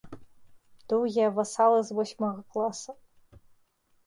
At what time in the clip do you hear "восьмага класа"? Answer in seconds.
1.99-2.91